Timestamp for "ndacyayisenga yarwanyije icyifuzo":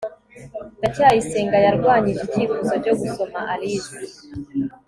0.79-2.73